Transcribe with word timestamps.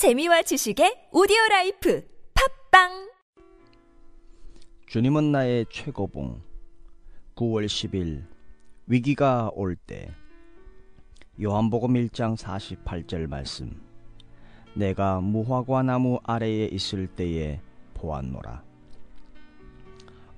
재미와 0.00 0.40
지식의 0.40 1.12
오디오 1.12 1.36
life 1.50 2.02
팟빵! 2.32 3.10
주님은 4.86 5.30
나의 5.30 5.66
최고봉. 5.68 6.40
9월 7.36 7.66
10일 7.66 8.24
위기가 8.86 9.50
올 9.52 9.76
때. 9.76 10.10
요한복음 11.38 11.92
1장 11.92 12.34
48절 12.34 13.28
말씀. 13.28 13.78
내가 14.72 15.20
무화과 15.20 15.82
나무 15.82 16.18
아래에 16.22 16.70
있을 16.72 17.06
때에 17.06 17.60
보았노라. 17.92 18.64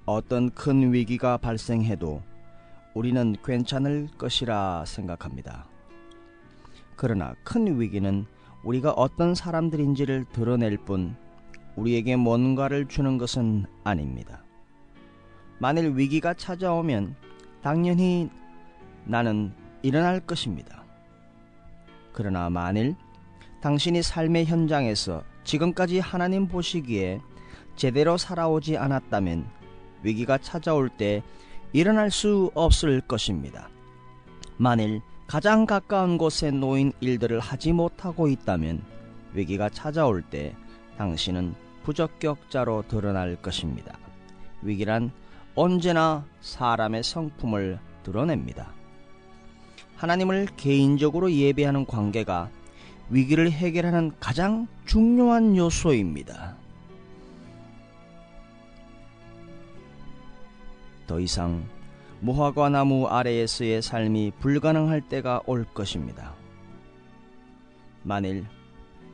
어떤 0.06 0.50
큰 0.50 0.92
위기가 0.92 1.36
발생해도 1.36 2.20
우리는 2.94 3.36
괜찮을 3.44 4.08
것이라 4.18 4.86
생각합니다. 4.86 5.68
그러나 6.96 7.36
큰 7.44 7.78
위기는 7.80 8.26
우리가 8.64 8.92
어떤 8.92 9.34
사람들인지를 9.34 10.26
드러낼 10.32 10.76
뿐 10.76 11.16
우리에게 11.76 12.16
뭔가를 12.16 12.86
주는 12.86 13.18
것은 13.18 13.66
아닙니다. 13.84 14.44
만일 15.58 15.96
위기가 15.96 16.34
찾아오면 16.34 17.16
당연히 17.62 18.30
나는 19.04 19.52
일어날 19.82 20.20
것입니다. 20.20 20.84
그러나 22.12 22.50
만일 22.50 22.94
당신이 23.60 24.02
삶의 24.02 24.46
현장에서 24.46 25.22
지금까지 25.44 25.98
하나님 25.98 26.46
보시기에 26.46 27.20
제대로 27.76 28.16
살아오지 28.16 28.76
않았다면 28.76 29.46
위기가 30.02 30.38
찾아올 30.38 30.88
때 30.88 31.22
일어날 31.72 32.10
수 32.10 32.50
없을 32.54 33.00
것입니다. 33.00 33.68
만일 34.56 35.00
가장 35.26 35.64
가까운 35.66 36.18
곳에 36.18 36.50
놓인 36.50 36.92
일들을 37.00 37.40
하지 37.40 37.72
못하고 37.72 38.28
있다면 38.28 38.82
위기가 39.32 39.68
찾아올 39.68 40.22
때 40.22 40.54
당신은 40.98 41.54
부적격자로 41.84 42.84
드러날 42.88 43.36
것입니다. 43.36 43.98
위기란 44.62 45.10
언제나 45.54 46.24
사람의 46.40 47.02
성품을 47.02 47.78
드러냅니다. 48.02 48.72
하나님을 49.96 50.48
개인적으로 50.56 51.32
예배하는 51.32 51.86
관계가 51.86 52.50
위기를 53.10 53.50
해결하는 53.50 54.12
가장 54.18 54.66
중요한 54.86 55.56
요소입니다. 55.56 56.56
더 61.06 61.20
이상 61.20 61.64
무화과 62.22 62.68
나무 62.68 63.08
아래에서의 63.08 63.82
삶이 63.82 64.32
불가능할 64.38 65.00
때가 65.02 65.42
올 65.46 65.64
것입니다. 65.64 66.34
만일 68.04 68.44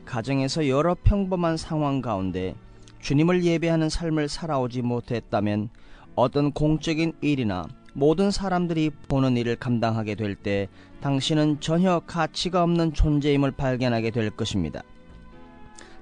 가정에서 0.04 0.68
여러 0.68 0.94
평범한 0.94 1.56
상황 1.56 2.02
가운데 2.02 2.54
주님을 3.00 3.44
예배하는 3.44 3.88
삶을 3.88 4.28
살아오지 4.28 4.82
못했다면 4.82 5.70
어떤 6.16 6.52
공적인 6.52 7.14
일이나 7.22 7.66
모든 7.94 8.30
사람들이 8.30 8.90
보는 9.08 9.38
일을 9.38 9.56
감당하게 9.56 10.14
될 10.14 10.34
때 10.34 10.68
당신은 11.00 11.60
전혀 11.60 12.00
가치가 12.00 12.62
없는 12.62 12.92
존재임을 12.92 13.52
발견하게 13.52 14.10
될 14.10 14.30
것입니다. 14.30 14.82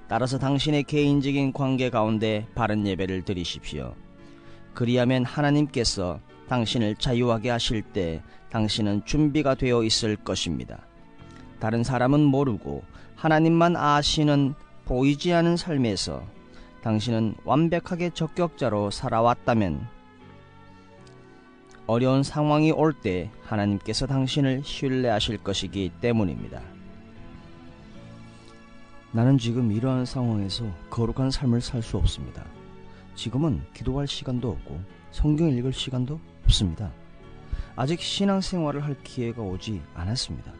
따라서 0.09 0.37
당신의 0.37 0.83
개인적인 0.83 1.53
관계 1.53 1.89
가운데 1.89 2.45
바른 2.53 2.85
예배를 2.85 3.23
드리십시오. 3.23 3.93
그리하면 4.73 5.23
하나님께서 5.23 6.19
당신을 6.49 6.95
자유하게 6.95 7.49
하실 7.49 7.81
때 7.81 8.21
당신은 8.49 9.05
준비가 9.05 9.55
되어 9.55 9.83
있을 9.83 10.15
것입니다. 10.15 10.79
다른 11.59 11.83
사람은 11.83 12.21
모르고 12.21 12.83
하나님만 13.15 13.75
아시는 13.75 14.53
보이지 14.85 15.33
않은 15.33 15.57
삶에서 15.57 16.23
당신은 16.83 17.35
완벽하게 17.43 18.11
적격자로 18.11 18.91
살아왔다면 18.91 19.87
어려운 21.87 22.21
상황이 22.23 22.71
올 22.71 22.93
때 22.93 23.29
하나님께서 23.43 24.07
당신을 24.07 24.61
신뢰하실 24.63 25.39
것이기 25.39 25.91
때문입니다. 26.01 26.61
나는 29.11 29.37
지금 29.37 29.71
이러한 29.71 30.05
상황에서 30.05 30.65
거룩한 30.89 31.31
삶을 31.31 31.61
살 31.61 31.81
수 31.81 31.97
없습니다. 31.97 32.45
지금은 33.15 33.61
기도할 33.73 34.05
시간도 34.05 34.49
없고 34.49 34.79
성경 35.11 35.49
읽을 35.49 35.73
시간도 35.73 36.19
없습니다. 36.45 36.91
아직 37.75 38.01
신앙생활을 38.01 38.83
할 38.83 38.95
기회가 39.03 39.41
오지 39.41 39.81
않았습니다. 39.95 40.51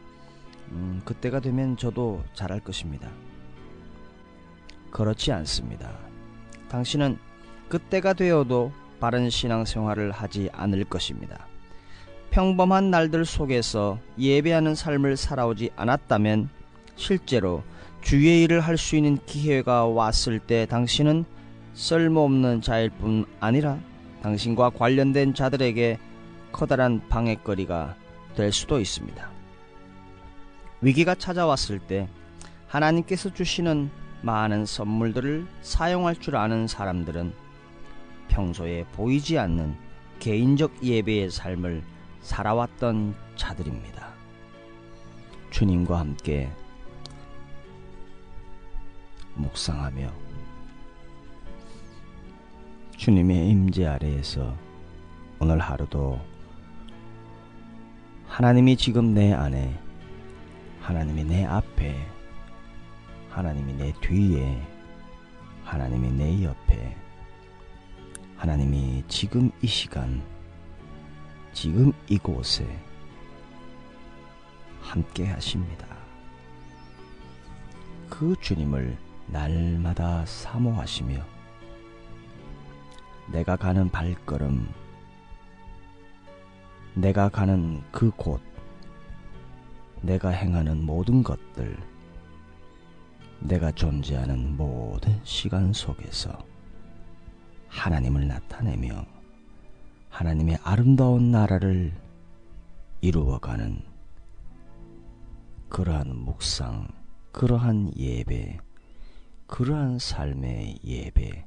음, 0.71 1.01
그때가 1.05 1.39
되면 1.39 1.77
저도 1.77 2.23
잘할 2.33 2.59
것입니다. 2.59 3.09
그렇지 4.91 5.31
않습니다. 5.31 5.91
당신은 6.69 7.17
그때가 7.69 8.13
되어도 8.13 8.71
바른 8.99 9.29
신앙생활을 9.29 10.11
하지 10.11 10.49
않을 10.53 10.85
것입니다. 10.85 11.47
평범한 12.31 12.91
날들 12.91 13.25
속에서 13.25 13.99
예배하는 14.17 14.75
삶을 14.75 15.17
살아오지 15.17 15.71
않았다면 15.75 16.49
실제로 16.95 17.63
주의 18.01 18.43
일을 18.43 18.59
할 18.59 18.77
수 18.77 18.95
있는 18.95 19.17
기회가 19.25 19.85
왔을 19.85 20.39
때 20.39 20.65
당신은 20.65 21.25
쓸모없는 21.73 22.61
자일 22.61 22.89
뿐 22.89 23.25
아니라 23.39 23.79
당신과 24.27 24.71
관련된 24.71 25.33
자들에게 25.33 25.97
커다란 26.51 27.01
방해거리가 27.07 27.95
될 28.35 28.51
수도 28.51 28.77
있습니다. 28.77 29.29
위기가 30.81 31.15
찾아왔을 31.15 31.79
때 31.79 32.09
하나님께서 32.67 33.33
주시는 33.33 33.89
많은 34.23 34.65
선물들을 34.65 35.47
사용할 35.61 36.17
줄 36.17 36.35
아는 36.35 36.67
사람들은 36.67 37.31
평소에 38.27 38.83
보이지 38.91 39.39
않는 39.39 39.77
개인적 40.19 40.83
예배의 40.83 41.31
삶을 41.31 41.81
살아왔던 42.21 43.15
자들입니다. 43.37 44.09
주님과 45.51 45.99
함께 45.99 46.51
묵상하며 49.35 50.26
주님의 52.97 53.49
임재 53.49 53.85
아래에서 53.85 54.57
오늘 55.39 55.59
하루도 55.59 56.19
하나님이 58.25 58.75
지금 58.75 59.13
내 59.13 59.33
안에 59.33 59.79
하나님이 60.81 61.23
내 61.23 61.45
앞에 61.45 61.95
하나님이 63.29 63.73
내 63.73 63.93
뒤에 64.01 64.59
하나님이 65.63 66.11
내 66.11 66.43
옆에 66.43 66.97
하나님이 68.35 69.03
지금 69.07 69.51
이 69.61 69.67
시간 69.67 70.23
지금 71.53 71.93
이곳에 72.09 72.67
함께 74.81 75.27
하십니다. 75.27 75.85
그 78.09 78.35
주님을 78.41 78.97
날마다 79.27 80.25
사모하시며 80.25 81.36
내가 83.31 83.55
가는 83.55 83.89
발걸음, 83.89 84.69
내가 86.95 87.29
가는 87.29 87.83
그 87.91 88.09
곳, 88.11 88.41
내가 90.01 90.29
행하는 90.29 90.85
모든 90.85 91.23
것들, 91.23 91.77
내가 93.39 93.71
존재하는 93.71 94.55
모든 94.55 95.19
시간 95.23 95.73
속에서 95.73 96.37
하나님을 97.67 98.27
나타내며 98.27 99.05
하나님의 100.09 100.57
아름다운 100.63 101.29
나라를 101.29 101.93
이루어가는 103.01 103.83
그러한 105.69 106.15
묵상, 106.15 106.87
그러한 107.33 107.91
예배, 107.95 108.57
그러한 109.47 109.99
삶의 109.99 110.79
예배, 110.83 111.45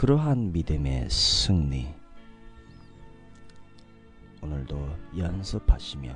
그러한 0.00 0.52
믿음의 0.52 1.10
승리 1.10 1.94
오늘도 4.40 4.96
연습하시며 5.18 6.10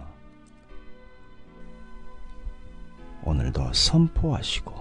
오늘도 3.25 3.75
선포하시고 3.75 4.75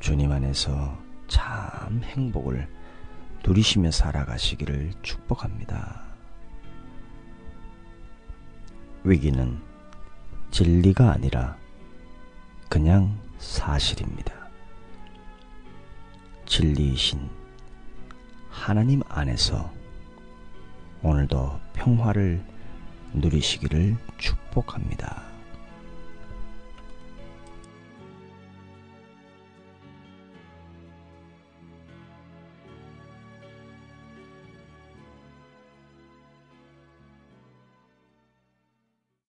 주님 0.00 0.32
안에서 0.32 0.98
참 1.28 2.02
행복을 2.02 2.68
누리시며 3.46 3.92
살아가시기를 3.92 4.94
축복합니다. 5.02 6.02
위기는 9.04 9.62
진리가 10.50 11.12
아니라 11.12 11.56
그냥 12.68 13.16
사실입니다. 13.38 14.41
진리이신 16.52 17.18
하나님 18.50 19.00
안에서 19.08 19.72
오늘도 21.02 21.58
평화를 21.72 22.44
누리시기를 23.14 23.96
축복합니다. 24.18 25.31